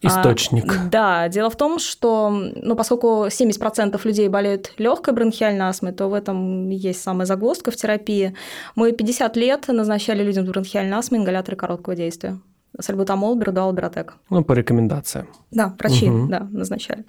Источник. 0.00 0.72
А, 0.72 0.88
да, 0.88 1.28
дело 1.28 1.50
в 1.50 1.56
том, 1.56 1.80
что, 1.80 2.30
ну, 2.30 2.76
поскольку 2.76 3.26
70% 3.26 4.00
людей 4.04 4.28
болеют 4.28 4.72
легкой 4.78 5.12
бронхиальной 5.12 5.66
астмой, 5.66 5.92
то 5.92 6.06
в 6.06 6.14
этом 6.14 6.70
есть 6.70 7.02
самая 7.02 7.26
загвоздка 7.26 7.72
в 7.72 7.76
терапии. 7.76 8.34
Мы 8.76 8.92
50 8.92 9.36
лет 9.36 9.66
назначали 9.66 10.22
людям 10.22 10.46
с 10.46 10.48
бронхиальной 10.48 10.96
астмой 10.96 11.20
ингаляторы 11.20 11.56
короткого 11.56 11.96
действия 11.96 12.38
сальбутамол, 12.80 13.34
бердуал, 13.34 13.72
беротек. 13.72 14.14
Ну, 14.30 14.44
по 14.44 14.52
рекомендациям. 14.52 15.28
Да, 15.50 15.74
врачи, 15.78 16.10
угу. 16.10 16.28
да, 16.28 16.48
назначали. 16.50 17.04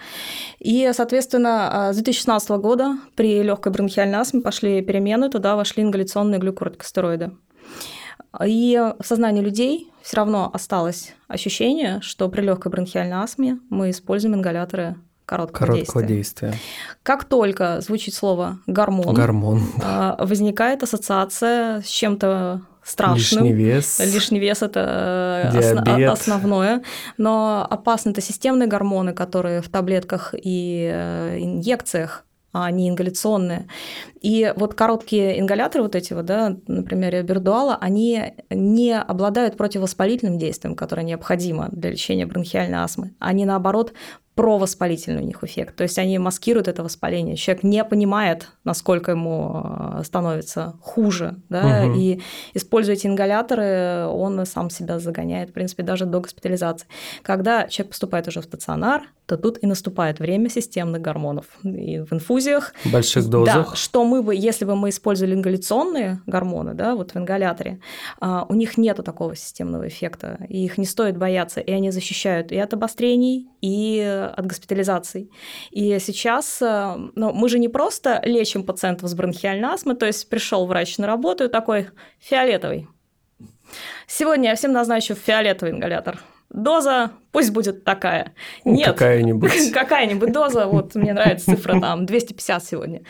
И, 0.60 0.90
соответственно, 0.94 1.90
а, 1.90 1.94
с 1.94 1.96
2016 1.96 2.50
года 2.51 2.98
при 3.16 3.42
легкой 3.44 3.72
бронхиальной 3.72 4.20
астме 4.20 4.42
пошли 4.42 4.82
перемены, 4.82 5.30
туда 5.30 5.56
вошли 5.56 5.84
ингаляционные 5.84 6.40
глюкоротикостероиды. 6.40 7.32
И 8.46 8.80
в 9.00 9.06
сознании 9.06 9.42
людей 9.42 9.92
все 10.01 10.18
равно 10.18 10.50
осталось 10.54 11.13
ощущение, 11.28 12.00
что 12.01 12.30
при 12.30 12.42
легкой 12.42 12.72
бронхиальной 12.72 13.18
астме 13.18 13.60
мы 13.70 13.90
используем 13.90 14.36
ингаляторы 14.36 14.96
короткого, 15.25 15.68
короткого 15.68 16.04
действия. 16.04 16.50
действия. 16.50 16.54
Как 17.04 17.25
только 17.25 17.82
звучит 17.82 18.13
слово 18.13 18.60
гормон, 18.68 19.13
гормон. 19.13 19.62
А, 19.84 20.18
возникает 20.24 20.84
ассоциация 20.84 21.82
с 21.82 21.88
чем-то 21.88 22.62
страшным. 22.83 23.45
Лишний 23.45 23.53
вес. 23.53 24.00
Лишний 24.00 24.39
вес– 24.39 24.61
это 24.63 25.51
э, 25.53 25.83
Диабет. 25.83 26.09
основное. 26.09 26.83
Но 27.17 27.65
опасны 27.69 28.11
это 28.11 28.21
системные 28.21 28.67
гормоны, 28.67 29.13
которые 29.13 29.61
в 29.61 29.69
таблетках 29.69 30.33
и 30.33 30.89
э, 30.91 31.38
инъекциях 31.39 32.25
а 32.53 32.69
не 32.69 32.89
ингаляционные. 32.89 33.67
И 34.21 34.53
вот 34.57 34.73
короткие 34.73 35.39
ингаляторы 35.39 35.83
вот 35.83 35.95
эти 35.95 36.13
вот, 36.13 36.25
да, 36.25 36.57
например, 36.67 37.23
Бердуала, 37.23 37.77
они 37.79 38.33
не 38.50 38.97
обладают 38.97 39.57
противовоспалительным 39.57 40.38
действием, 40.38 40.75
которое 40.75 41.03
необходимо 41.03 41.69
для 41.71 41.91
лечения 41.91 42.25
бронхиальной 42.25 42.79
астмы. 42.79 43.13
Они, 43.19 43.45
наоборот, 43.45 43.93
провоспалительный 44.35 45.21
у 45.21 45.25
них 45.25 45.43
эффект. 45.43 45.75
То 45.75 45.83
есть 45.83 45.97
они 45.97 46.17
маскируют 46.17 46.67
это 46.67 46.83
воспаление. 46.83 47.35
Человек 47.35 47.63
не 47.63 47.83
понимает, 47.83 48.47
насколько 48.63 49.11
ему 49.11 49.61
э, 49.63 50.03
становится 50.05 50.75
хуже. 50.81 51.35
Да? 51.50 51.83
Угу. 51.85 52.00
И 52.00 52.21
используя 52.53 52.95
эти 52.95 53.07
ингаляторы, 53.07 54.05
он 54.07 54.45
сам 54.45 54.69
себя 54.69 55.00
загоняет, 55.00 55.50
в 55.50 55.53
принципе, 55.53 55.83
даже 55.83 56.05
до 56.05 56.21
госпитализации. 56.21 56.88
Когда 57.23 57.67
человек 57.67 57.91
поступает 57.91 58.27
уже 58.27 58.41
в 58.41 58.45
стационар, 58.45 59.03
то 59.25 59.38
тут 59.38 59.57
и 59.61 59.67
наступает 59.67 60.19
время 60.19 60.50
системных 60.50 61.01
гормонов. 61.01 61.45
И 61.63 62.00
в 62.00 62.13
инфузиях. 62.13 62.73
В 62.85 62.91
больших 62.91 63.29
дозах. 63.29 63.69
Да, 63.69 63.75
что 63.75 64.03
мы 64.05 64.23
бы, 64.23 64.35
если 64.35 64.65
бы 64.65 64.75
мы 64.75 64.89
использовали 64.89 65.33
ингаляционные 65.35 66.21
гормоны, 66.25 66.73
да, 66.73 66.95
вот 66.95 67.11
в 67.11 67.17
ингаляторе, 67.17 67.79
а, 68.19 68.45
у 68.47 68.53
них 68.53 68.77
нету 68.77 69.03
такого 69.03 69.35
системного 69.35 69.88
эффекта, 69.88 70.38
и 70.50 70.65
их 70.65 70.77
не 70.77 70.85
стоит 70.85 71.17
бояться, 71.17 71.59
и 71.59 71.71
они 71.71 71.91
защищают 71.91 72.51
и 72.51 72.57
от 72.57 72.73
обострений, 72.73 73.50
и 73.61 74.21
от 74.28 74.46
госпитализаций. 74.46 75.32
И 75.72 76.00
сейчас 76.00 76.62
э, 76.62 76.96
ну, 77.16 77.34
мы 77.34 77.50
же 77.50 77.60
не 77.60 77.70
просто 77.70 78.22
лечим 78.24 78.63
пациентов 78.63 79.10
с 79.10 79.13
бронхиальной 79.13 79.70
астмой, 79.70 79.96
то 79.96 80.06
есть 80.06 80.30
пришел 80.30 80.66
врач 80.66 80.98
на 80.98 81.08
работу 81.08 81.46
и 81.46 81.48
такой 81.48 81.90
фиолетовый. 82.20 82.88
Сегодня 84.08 84.50
я 84.50 84.56
всем 84.56 84.72
назначу 84.74 85.16
фиолетовый 85.16 85.74
ингалятор. 85.74 86.20
Доза 86.53 87.12
пусть 87.31 87.51
будет 87.51 87.86
такая. 87.86 88.34
Ну, 88.65 88.74
Нет, 88.74 88.88
какая-нибудь. 88.88 89.72
Какая-нибудь 89.74 90.34
доза, 90.34 90.67
вот 90.67 90.96
мне 90.96 91.13
нравится 91.13 91.55
цифра 91.55 91.79
там 91.79 92.05
250 92.05 92.65
сегодня. 92.65 93.01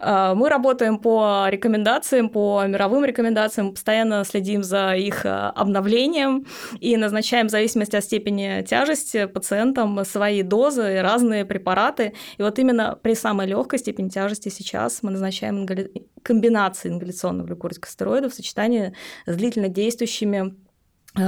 А, 0.00 0.34
мы 0.34 0.48
работаем 0.48 0.98
по 0.98 1.46
рекомендациям, 1.48 2.30
по 2.30 2.64
мировым 2.66 3.04
рекомендациям, 3.04 3.72
постоянно 3.72 4.24
следим 4.24 4.62
за 4.62 4.94
их 4.94 5.26
а, 5.26 5.50
обновлением 5.50 6.46
и 6.80 6.96
назначаем 6.96 7.48
в 7.48 7.50
зависимости 7.50 7.96
от 7.96 8.04
степени 8.04 8.62
тяжести 8.62 9.26
пациентам 9.26 10.02
свои 10.06 10.42
дозы, 10.42 11.02
разные 11.02 11.44
препараты. 11.44 12.14
И 12.38 12.42
вот 12.42 12.58
именно 12.58 12.98
при 13.00 13.14
самой 13.14 13.46
легкой 13.46 13.78
степени 13.78 14.08
тяжести 14.08 14.48
сейчас 14.48 15.02
мы 15.02 15.10
назначаем 15.10 15.58
ингали... 15.58 15.90
комбинации 16.22 16.88
ингаляционных 16.88 17.46
глюкоротикостероидов 17.46 18.32
в 18.32 18.34
сочетании 18.34 18.94
с 19.26 19.36
длительно 19.36 19.68
действующими 19.68 20.54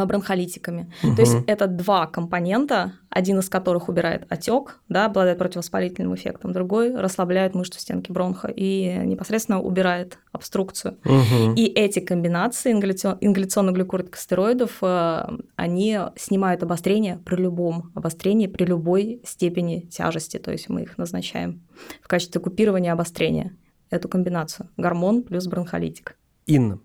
бронхолитиками. 0.07 0.92
Угу. 1.02 1.16
То 1.16 1.23
есть 1.23 1.37
это 1.47 1.66
два 1.66 2.07
компонента, 2.07 2.92
один 3.11 3.38
из 3.38 3.49
которых 3.49 3.88
убирает 3.88 4.26
отек, 4.28 4.80
да, 4.88 5.07
обладает 5.07 5.38
противовоспалительным 5.38 6.14
эффектом, 6.14 6.52
другой 6.52 6.95
расслабляет 6.95 7.54
мышцу 7.54 7.80
стенки 7.80 8.12
бронха 8.12 8.49
и 8.49 8.99
непосредственно 9.04 9.61
убирает 9.61 10.18
обструкцию. 10.33 10.99
Угу. 11.04 11.54
И 11.57 11.66
эти 11.66 12.00
комбинации 12.00 12.73
ингаляционных 12.73 13.75
глюкоротикостероидов, 13.75 14.78
э, 14.83 15.28
они 15.57 15.99
снимают 16.16 16.62
обострение 16.62 17.18
при 17.25 17.37
любом 17.37 17.90
обострении, 17.95 18.47
при 18.47 18.64
любой 18.64 19.21
степени 19.25 19.80
тяжести. 19.80 20.38
То 20.38 20.52
есть 20.52 20.68
мы 20.68 20.83
их 20.83 20.99
назначаем 20.99 21.62
в 22.02 22.09
качестве 22.09 22.40
купирования 22.40 22.92
обострения, 22.92 23.57
эту 23.90 24.09
комбинацию 24.09 24.68
гормон 24.76 25.23
плюс 25.23 25.47
бронхолитик. 25.47 26.16
Инна, 26.47 26.78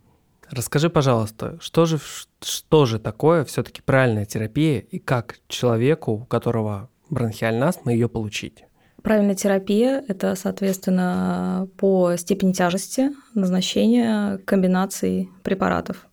Расскажи, 0.55 0.89
пожалуйста, 0.91 1.57
что 1.59 1.85
же, 1.85 1.99
что 2.41 2.85
же 2.85 2.99
такое 2.99 3.43
все-таки 3.43 3.81
правильная 3.81 4.25
терапия 4.25 4.79
и 4.79 4.99
как 4.99 5.39
человеку, 5.47 6.11
у 6.11 6.25
которого 6.25 6.89
бронхиальная 7.09 7.69
астма, 7.69 7.91
ее 7.91 8.07
получить? 8.07 8.65
Правильная 9.01 9.33
терапия– 9.33 10.03
это, 10.07 10.35
соответственно, 10.35 11.67
по 11.77 12.15
степени 12.17 12.53
тяжести 12.53 13.09
назначения 13.33 14.37
комбинаций 14.45 15.29
препаратов 15.41 16.07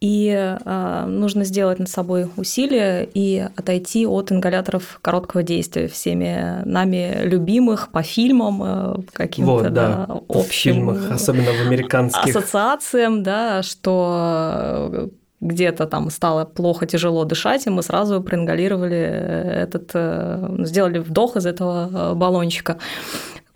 и 0.00 0.28
э, 0.28 1.04
нужно 1.06 1.44
сделать 1.44 1.78
над 1.78 1.88
собой 1.88 2.28
усилия 2.36 3.08
и 3.14 3.48
отойти 3.56 4.06
от 4.06 4.30
ингаляторов 4.30 4.98
короткого 5.00 5.42
действия, 5.42 5.88
всеми 5.88 6.62
нами 6.64 7.22
любимых 7.22 7.90
по 7.90 8.02
фильмам, 8.02 8.62
э, 8.62 8.96
каким-то 9.12 9.52
вот, 9.52 9.62
да, 9.62 10.06
да, 10.06 10.20
общим 10.28 10.74
фильмах, 10.74 11.10
особенно 11.10 11.52
в 11.52 11.66
американских 11.66 12.36
ассоциациям, 12.36 13.22
да, 13.22 13.62
что 13.62 15.10
где-то 15.40 15.86
там 15.86 16.10
стало 16.10 16.44
плохо, 16.44 16.86
тяжело 16.86 17.24
дышать, 17.24 17.66
и 17.66 17.70
мы 17.70 17.82
сразу 17.82 18.22
проингалировали 18.22 18.98
этот, 18.98 19.90
э, 19.94 20.56
сделали 20.60 20.98
вдох 20.98 21.36
из 21.36 21.46
этого 21.46 21.90
э, 21.92 22.14
баллончика. 22.14 22.78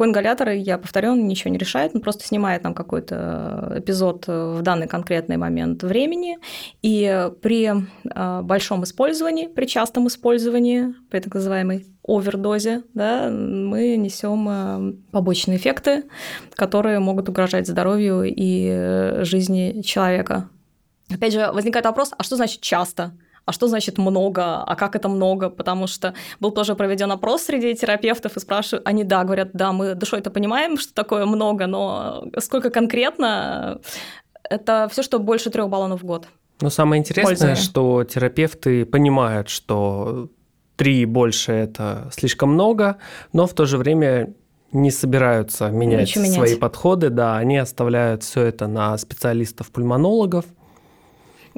Такой 0.01 0.09
ингалятор, 0.09 0.49
я 0.49 0.79
повторю, 0.79 1.13
он 1.13 1.29
ничего 1.29 1.51
не 1.51 1.59
решает, 1.59 1.95
он 1.95 2.01
просто 2.01 2.25
снимает 2.25 2.63
нам 2.65 2.73
какой-то 2.73 3.75
эпизод 3.77 4.27
в 4.29 4.63
данный 4.63 4.89
конкретный 4.89 5.37
момент 5.37 5.83
времени, 5.83 6.39
и 6.81 7.31
при 7.43 7.71
э, 7.71 8.41
большом 8.41 8.85
использовании, 8.85 9.47
при 9.47 9.67
частом 9.67 10.09
использовании, 10.09 10.95
при 11.11 11.21
так 11.21 11.35
называемой 11.35 11.85
овердозе, 12.03 12.83
да, 12.95 13.29
мы 13.29 13.99
несем 13.99 15.03
побочные 15.11 15.59
эффекты, 15.59 16.05
которые 16.55 16.99
могут 16.99 17.29
угрожать 17.29 17.69
здоровью 17.69 18.23
и 18.25 19.23
жизни 19.25 19.83
человека. 19.83 20.49
Опять 21.11 21.35
же, 21.35 21.51
возникает 21.53 21.85
вопрос, 21.85 22.15
а 22.17 22.23
что 22.23 22.37
значит 22.37 22.63
часто? 22.63 23.13
А 23.51 23.53
что 23.53 23.67
значит 23.67 23.99
много, 23.99 24.63
а 24.63 24.77
как 24.77 24.95
это 24.95 25.09
много, 25.09 25.51
потому 25.51 25.89
что 25.89 26.15
был 26.39 26.53
тоже 26.53 26.77
проведен 26.77 27.11
опрос 27.11 27.43
среди 27.43 27.75
терапевтов 27.75 28.37
и 28.37 28.41
спрашивают, 28.41 28.87
они 28.87 29.03
да, 29.03 29.25
говорят, 29.25 29.51
да, 29.55 29.73
мы 29.73 29.95
душой 29.95 30.21
это 30.21 30.31
понимаем, 30.31 30.79
что 30.79 30.95
такое 30.95 31.27
много, 31.27 31.67
но 31.67 32.25
сколько 32.39 32.71
конкретно, 32.71 33.81
это 34.49 34.89
все, 34.93 35.03
что 35.03 35.19
больше 35.19 35.51
трех 35.51 35.69
баллонов 35.69 36.03
в 36.03 36.07
год. 36.07 36.29
Но 36.61 36.71
самое 36.71 37.01
интересное, 37.01 37.57
что 37.57 38.05
терапевты 38.05 38.85
понимают, 38.85 39.49
что 39.49 40.29
три 40.77 41.05
больше 41.07 41.51
это 41.51 42.09
слишком 42.13 42.51
много, 42.51 42.99
но 43.33 43.47
в 43.47 43.53
то 43.55 43.67
же 43.67 43.79
время 43.79 44.33
не 44.71 44.93
собираются 44.93 45.71
менять 45.71 46.03
Ничего 46.03 46.25
свои 46.25 46.49
менять. 46.51 46.61
подходы, 46.61 47.11
да, 47.11 47.37
они 47.37 47.59
оставляют 47.59 48.23
все 48.23 48.43
это 48.43 48.69
на 48.69 48.97
специалистов-пульмонологов, 48.97 50.45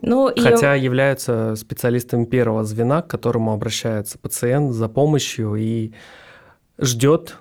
ну, 0.03 0.31
Хотя 0.39 0.77
и... 0.77 0.83
являются 0.83 1.55
специалистами 1.57 2.25
первого 2.25 2.65
звена, 2.65 3.03
к 3.03 3.09
которому 3.09 3.53
обращается 3.53 4.19
пациент 4.19 4.73
за 4.73 4.89
помощью 4.89 5.55
и 5.55 5.93
ждет 6.79 7.37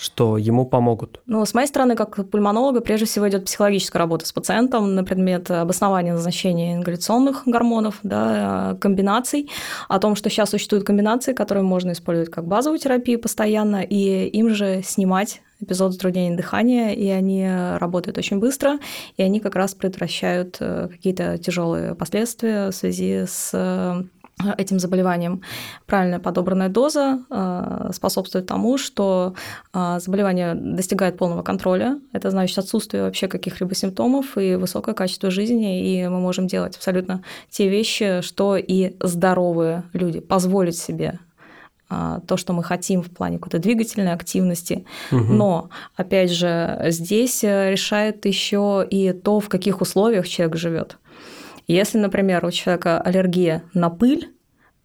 что 0.00 0.38
ему 0.38 0.64
помогут? 0.64 1.20
Ну, 1.26 1.44
с 1.44 1.52
моей 1.52 1.66
стороны, 1.66 1.94
как 1.94 2.30
пульмонолога, 2.30 2.80
прежде 2.80 3.04
всего 3.04 3.28
идет 3.28 3.44
психологическая 3.44 4.00
работа 4.00 4.24
с 4.24 4.32
пациентом 4.32 4.94
на 4.94 5.04
предмет 5.04 5.50
обоснования 5.50 6.14
назначения 6.14 6.74
ингаляционных 6.74 7.42
гормонов, 7.44 7.98
да, 8.02 8.78
комбинаций, 8.80 9.50
о 9.88 9.98
том, 9.98 10.16
что 10.16 10.30
сейчас 10.30 10.50
существуют 10.50 10.86
комбинации, 10.86 11.34
которые 11.34 11.64
можно 11.64 11.92
использовать 11.92 12.30
как 12.30 12.46
базовую 12.46 12.78
терапию 12.78 13.20
постоянно, 13.20 13.82
и 13.82 14.26
им 14.28 14.54
же 14.54 14.80
снимать 14.82 15.42
эпизод 15.60 15.92
затруднения 15.92 16.36
дыхания, 16.36 16.92
и 16.92 17.08
они 17.08 17.48
работают 17.78 18.18
очень 18.18 18.38
быстро, 18.38 18.78
и 19.16 19.22
они 19.22 19.40
как 19.40 19.56
раз 19.56 19.74
предотвращают 19.74 20.56
э, 20.60 20.88
какие-то 20.90 21.38
тяжелые 21.38 21.94
последствия 21.94 22.70
в 22.70 22.72
связи 22.72 23.24
с 23.26 23.50
э, 23.52 24.02
этим 24.56 24.78
заболеванием. 24.78 25.42
Правильно 25.86 26.18
подобранная 26.18 26.68
доза 26.68 27.20
э, 27.30 27.90
способствует 27.92 28.46
тому, 28.46 28.78
что 28.78 29.34
заболевание 29.72 30.54
достигает 30.54 31.18
полного 31.18 31.42
контроля. 31.42 32.00
Это 32.12 32.30
значит 32.30 32.56
отсутствие 32.58 33.02
вообще 33.02 33.28
каких-либо 33.28 33.74
симптомов 33.74 34.38
и 34.38 34.54
высокое 34.54 34.94
качество 34.94 35.30
жизни, 35.30 35.94
и 35.94 36.08
мы 36.08 36.20
можем 36.20 36.46
делать 36.46 36.76
абсолютно 36.76 37.22
те 37.50 37.68
вещи, 37.68 38.22
что 38.22 38.56
и 38.56 38.96
здоровые 39.00 39.84
люди 39.92 40.20
позволить 40.20 40.78
себе 40.78 41.18
то, 42.26 42.36
что 42.36 42.52
мы 42.52 42.62
хотим 42.62 43.02
в 43.02 43.10
плане 43.10 43.38
какой-то 43.38 43.58
двигательной 43.58 44.12
активности. 44.12 44.84
Угу. 45.10 45.32
Но, 45.32 45.70
опять 45.96 46.30
же, 46.30 46.86
здесь 46.86 47.42
э, 47.42 47.70
решает 47.70 48.24
еще 48.26 48.86
и 48.88 49.12
то, 49.12 49.40
в 49.40 49.48
каких 49.48 49.80
условиях 49.80 50.28
человек 50.28 50.56
живет. 50.56 50.98
Если, 51.66 51.98
например, 51.98 52.44
у 52.44 52.50
человека 52.50 53.00
аллергия 53.00 53.62
на 53.74 53.90
пыль, 53.90 54.32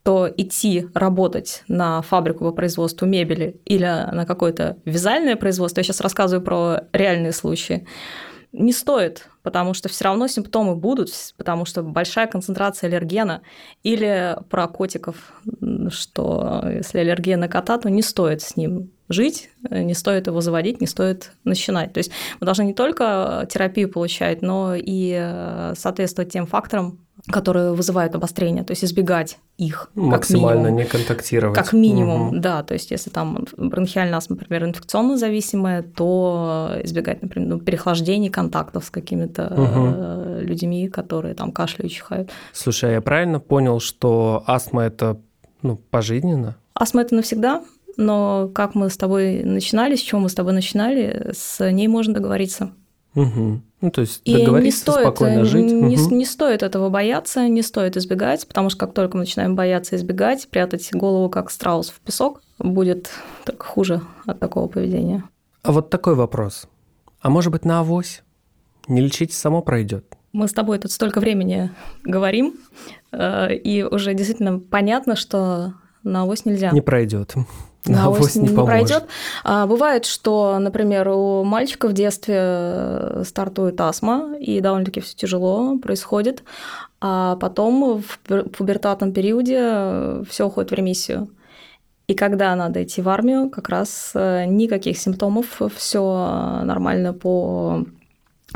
то 0.04 0.30
идти 0.38 0.88
работать 0.94 1.64
на 1.68 2.04
фабрику 2.04 2.44
по 2.46 2.52
производству 2.52 3.08
мебели 3.08 3.60
или 3.66 3.86
на 3.86 4.26
какое-то 4.28 4.78
вязальное 4.86 5.36
производство, 5.36 5.80
я 5.80 5.84
сейчас 5.84 6.00
рассказываю 6.00 6.46
про 6.46 6.82
реальные 6.94 7.32
случаи, 7.32 7.88
не 8.58 8.72
стоит, 8.72 9.28
потому 9.44 9.74
что 9.74 9.90
все 9.90 10.06
равно 10.06 10.28
симптомы 10.28 10.76
будут, 10.76 11.12
потому 11.38 11.66
что 11.66 11.84
большая 11.84 12.28
концентрация 12.28 12.88
аллергена 12.88 13.42
или 13.84 14.38
про 14.50 14.68
котиков, 14.68 15.34
что 15.90 16.64
если 16.74 17.00
аллергия 17.00 17.38
на 17.38 17.48
кота, 17.48 17.78
то 17.78 17.90
не 17.90 18.02
стоит 18.02 18.42
с 18.42 18.56
ним 18.56 18.92
жить, 19.10 19.50
не 19.70 19.94
стоит 19.94 20.28
его 20.28 20.42
заводить, 20.42 20.82
не 20.82 20.88
стоит 20.88 21.34
начинать. 21.44 21.94
То 21.94 22.00
есть 22.00 22.12
мы 22.40 22.46
должны 22.46 22.64
не 22.64 22.74
только 22.74 23.48
терапию 23.52 23.92
получать, 23.92 24.42
но 24.42 24.74
и 24.76 25.16
э, 25.16 25.74
соответствовать 25.76 26.32
тем 26.32 26.48
факторам, 26.48 27.05
которые 27.32 27.74
вызывают 27.74 28.14
обострение, 28.16 28.64
то 28.64 28.72
есть 28.72 28.84
избегать 28.84 29.38
их. 29.58 29.90
Максимально 29.96 30.68
не 30.68 30.86
контактировать. 30.86 31.58
Как 31.58 31.74
минимум, 31.74 32.28
угу. 32.28 32.38
да. 32.38 32.62
То 32.64 32.74
есть 32.74 32.92
если 32.92 33.10
там 33.10 33.46
бронхиальная 33.58 34.18
астма, 34.18 34.36
например, 34.36 34.66
инфекционно 34.66 35.18
зависимая, 35.18 35.82
то 35.82 36.72
избегать, 36.84 37.22
например, 37.22 37.50
ну, 37.50 37.60
переохлаждений, 37.60 38.30
контактов 38.30 38.86
с 38.86 38.90
какими-то 38.90 39.48
угу. 39.48 40.46
людьми, 40.46 40.88
которые 40.88 41.34
там 41.34 41.52
кашляют, 41.52 41.94
чихают. 41.94 42.30
Слушай, 42.54 42.92
а 42.92 42.94
я 42.94 43.02
правильно 43.02 43.40
понял, 43.40 43.80
что 43.80 44.44
астма– 44.46 44.84
это 44.86 45.20
ну, 45.62 45.78
пожизненно? 45.78 46.58
Астма– 46.76 47.02
это 47.04 47.16
навсегда, 47.16 47.64
но 47.98 48.50
как 48.54 48.76
мы 48.76 48.90
с 48.90 48.98
тобой 48.98 49.44
начинали, 49.44 49.96
с 49.96 50.02
чего 50.02 50.22
мы 50.22 50.30
с 50.30 50.36
тобой 50.36 50.54
начинали, 50.54 51.32
с 51.34 51.72
ней 51.72 51.88
можно 51.88 52.14
договориться. 52.14 52.72
Угу. 53.16 53.62
Ну, 53.82 53.92
то 53.92 54.02
есть 54.02 54.24
договориться, 54.26 54.60
и 54.60 54.66
не 54.66 54.72
стоит, 54.72 55.02
спокойно 55.02 55.46
жить. 55.46 55.66
Не, 55.72 55.98
угу. 55.98 56.16
не 56.16 56.26
стоит 56.26 56.64
этого 56.64 56.90
бояться, 56.90 57.48
не 57.48 57.62
стоит 57.62 57.98
избегать, 57.98 58.48
потому 58.48 58.70
что 58.70 58.80
как 58.80 58.94
только 58.94 59.18
мы 59.18 59.22
начинаем 59.22 59.56
бояться 59.56 59.96
избегать, 59.96 60.48
прятать 60.50 60.90
голову 60.94 61.30
как 61.30 61.50
страус 61.50 61.90
в 61.90 62.00
песок, 62.02 62.42
будет 62.60 63.10
так 63.46 63.62
хуже 63.64 64.02
от 64.26 64.40
такого 64.40 64.68
поведения. 64.68 65.24
А 65.64 65.72
вот 65.72 65.90
такой 65.90 66.16
вопрос. 66.16 66.68
А 67.22 67.30
может 67.30 67.52
быть 67.52 67.66
на 67.66 67.80
авось? 67.80 68.24
Не 68.88 69.02
лечить 69.02 69.34
само 69.34 69.62
пройдет? 69.62 70.06
Мы 70.32 70.48
с 70.48 70.54
тобой 70.54 70.78
тут 70.80 70.92
столько 70.92 71.20
времени 71.20 71.72
говорим, 72.04 72.56
э, 73.12 73.56
и 73.56 73.84
уже 73.84 74.14
действительно 74.14 74.60
понятно, 74.60 75.16
что 75.16 75.74
на 76.04 76.24
авось 76.24 76.46
нельзя. 76.46 76.72
Не 76.72 76.82
пройдет 76.82 77.34
на 77.88 78.06
авось 78.06 78.36
не, 78.36 78.50
не 78.50 78.56
пройдет. 78.56 79.06
А, 79.44 79.66
бывает, 79.66 80.06
что, 80.06 80.58
например, 80.60 81.10
у 81.10 81.44
мальчика 81.44 81.88
в 81.88 81.94
детстве 81.94 82.36
э, 82.38 83.24
стартует 83.26 83.80
астма, 83.82 84.36
и 84.40 84.62
довольно-таки 84.62 85.02
все 85.02 85.16
тяжело 85.16 85.78
происходит, 85.78 86.44
а 87.02 87.36
потом 87.38 88.02
в 88.02 88.44
пубертатном 88.50 89.12
периоде 89.12 89.60
э, 89.60 90.24
все 90.30 90.48
уходит 90.48 90.72
в 90.72 90.74
ремиссию. 90.74 91.30
И 92.08 92.14
когда 92.14 92.56
надо 92.56 92.84
идти 92.84 93.02
в 93.02 93.10
армию, 93.10 93.50
как 93.50 93.70
раз 93.70 94.12
э, 94.14 94.46
никаких 94.46 94.98
симптомов, 94.98 95.62
все 95.76 96.62
нормально 96.64 97.14
по 97.14 97.86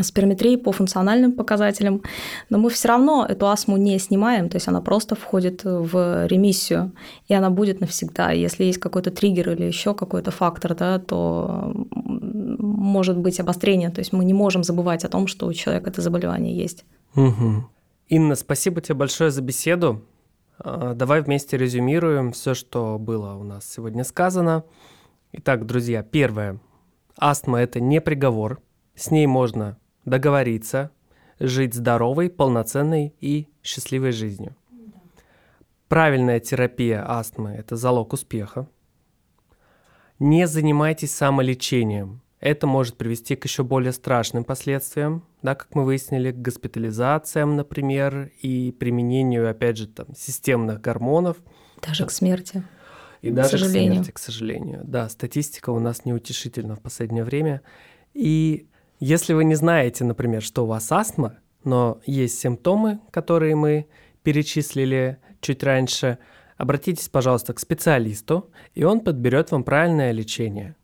сперметрии 0.04 0.56
по 0.56 0.72
функциональным 0.72 1.34
показателям, 1.34 2.02
но 2.50 2.58
мы 2.58 2.70
все 2.70 2.88
равно 2.88 3.26
эту 3.28 3.48
астму 3.48 3.78
не 3.78 4.00
снимаем, 4.00 4.50
то 4.50 4.56
есть 4.56 4.68
она 4.68 4.82
просто 4.82 5.16
входит 5.16 5.62
в 5.64 6.28
ремиссию, 6.28 6.92
и 7.28 7.34
она 7.34 7.50
будет 7.50 7.82
навсегда. 7.82 8.32
Если 8.32 8.64
есть 8.66 8.80
какой-то 8.80 9.12
триггер 9.12 9.52
или 9.52 9.66
еще 9.66 9.94
какой-то 9.94 10.32
фактор, 10.32 10.76
да, 10.76 11.00
то 11.00 11.72
может 11.92 13.18
быть 13.18 13.40
обострение, 13.40 13.90
то 13.90 14.00
есть 14.00 14.14
мы 14.14 14.26
не 14.26 14.34
можем 14.34 14.64
забывать 14.64 15.06
о 15.06 15.10
том, 15.10 15.28
что 15.28 15.48
у 15.48 15.54
человека 15.54 15.90
это 15.90 16.02
заболевание 16.02 16.56
есть. 16.56 16.86
Угу. 17.16 17.70
Инна, 18.08 18.36
спасибо 18.36 18.82
тебе 18.82 18.96
большое 18.96 19.32
за 19.32 19.42
беседу. 19.42 20.02
А, 20.60 20.94
давай 20.94 21.22
вместе 21.22 21.58
резюмируем 21.58 22.32
все, 22.32 22.54
что 22.54 22.98
было 23.00 23.36
у 23.36 23.44
нас 23.44 23.66
сегодня 23.66 24.04
сказано. 24.04 24.64
Итак, 25.32 25.66
друзья, 25.66 26.04
первое. 26.04 26.60
Астма– 27.18 27.60
это 27.62 27.80
не 27.80 28.02
приговор. 28.02 28.62
С 28.96 29.12
ней 29.12 29.28
можно 29.28 29.78
договориться, 30.10 30.92
жить 31.40 31.74
здоровой, 31.74 32.30
полноценной 32.30 33.16
и 33.22 33.48
счастливой 33.64 34.12
жизнью. 34.12 34.56
Правильная 35.88 36.40
терапия 36.40 37.04
астмы– 37.08 37.52
это 37.58 37.76
залог 37.76 38.14
успеха. 38.14 38.68
Не 40.20 40.48
занимайтесь 40.48 41.14
самолечением. 41.14 42.22
Это 42.40 42.68
может 42.68 42.96
привести 42.96 43.36
к 43.36 43.46
еще 43.46 43.64
более 43.64 43.92
страшным 43.92 44.44
последствиям, 44.44 45.26
да, 45.42 45.56
как 45.56 45.76
мы 45.76 45.84
выяснили, 45.84 46.32
к 46.32 46.38
госпитализациям, 46.38 47.56
например, 47.56 48.32
и 48.42 48.72
применению, 48.72 49.50
опять 49.50 49.78
же, 49.78 49.88
там, 49.88 50.08
системных 50.16 50.80
гормонов. 50.80 51.38
Даже 51.82 52.06
к 52.06 52.12
смерти. 52.12 52.64
И 53.22 53.32
даже 53.32 53.58
к 53.58 53.70
смерти, 53.70 54.12
к 54.12 54.20
сожалению. 54.20 54.82
Да, 54.86 55.10
статистика 55.10 55.72
у 55.72 55.80
нас 55.80 56.06
неутешительна 56.06 56.76
в 56.76 56.82
последнее 56.82 57.24
время. 57.24 57.62
И 58.14 58.68
если 59.00 59.34
вы 59.34 59.46
не 59.46 59.56
знаете, 59.56 60.04
например, 60.04 60.42
что 60.42 60.64
у 60.64 60.68
вас 60.68 60.92
астма, 60.92 61.38
но 61.64 62.00
есть 62.06 62.40
симптомы, 62.40 63.00
которые 63.12 63.56
мы 63.56 63.88
перечислили 64.24 65.18
чуть 65.42 65.64
раньше, 65.64 66.18
обратитесь, 66.58 67.10
пожалуйста, 67.10 67.54
к 67.54 67.60
специалисту, 67.60 68.52
и 68.76 68.84
он 68.84 69.00
подберет 69.00 69.52
вам 69.52 69.64
правильное 69.64 70.12
лечение. 70.12 70.76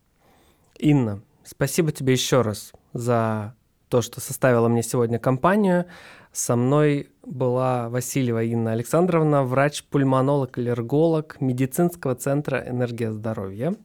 Инна, 0.78 1.22
спасибо 1.44 1.92
тебе 1.92 2.14
еще 2.14 2.42
раз 2.42 2.72
за 2.94 3.56
то, 3.90 4.02
что 4.02 4.22
составила 4.22 4.68
мне 4.68 4.84
сегодня 4.84 5.20
компанию. 5.20 5.86
Со 6.32 6.56
мной 6.56 7.10
была 7.26 7.90
Васильева 7.90 8.44
Инна 8.44 8.72
Александровна, 8.72 9.44
врач-пульмонолог-аллерголог 9.44 11.38
медицинского 11.40 12.16
центра 12.16 12.64
«Энергия 12.68 13.12
здоровья». 13.12 13.76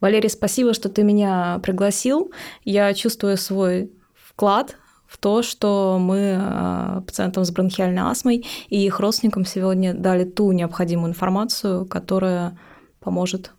Валерий, 0.00 0.30
спасибо, 0.30 0.72
что 0.72 0.88
ты 0.88 1.02
меня 1.02 1.60
пригласил. 1.62 2.32
Я 2.64 2.94
чувствую 2.94 3.36
свой 3.36 3.92
вклад 4.14 4.76
в 5.06 5.18
то, 5.18 5.42
что 5.42 5.98
мы 6.00 6.36
а, 6.40 7.02
пациентам 7.02 7.44
с 7.44 7.50
бронхиальной 7.50 8.02
астмой 8.02 8.46
и 8.68 8.86
их 8.86 9.00
родственникам 9.00 9.44
сегодня 9.44 9.92
дали 9.92 10.24
ту 10.24 10.52
необходимую 10.52 11.10
информацию, 11.10 11.84
которая 11.84 12.56
поможет. 13.00 13.52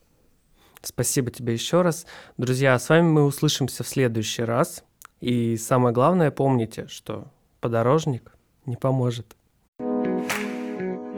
Спасибо 0.81 1.29
тебе 1.29 1.53
еще 1.53 1.81
раз. 1.81 2.07
Друзья, 2.37 2.77
с 2.79 2.89
вами 2.89 3.07
мы 3.07 3.25
услышимся 3.25 3.83
в 3.83 3.87
следующий 3.87 4.43
раз. 4.43 4.83
И 5.19 5.57
самое 5.57 5.93
главное, 5.93 6.31
помните, 6.31 6.87
что 6.87 7.27
подорожник 7.59 8.33
не 8.65 8.77
поможет. 8.77 9.35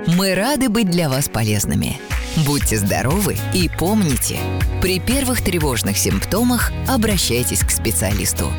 Мы 0.08 0.36
рады 0.36 0.68
быть 0.68 0.89
для 0.89 1.08
вас 1.10 1.30
полезными. 1.30 2.00
Будьте 2.46 2.78
здоровы 2.78 3.38
и 3.54 3.70
помните, 3.70 4.39
при 4.82 5.00
первых 5.00 5.42
тревожных 5.42 5.98
симптомах 5.98 6.72
обращайтесь 6.88 7.63
к 7.63 7.70
специалисту. 7.70 8.52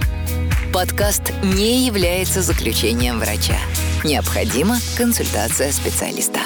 Подкаст 0.72 1.32
не 1.42 1.86
является 1.86 2.40
заключением 2.40 3.18
врача. 3.18 3.58
Необходима 4.04 4.78
консультация 4.96 5.70
специалиста. 5.70 6.40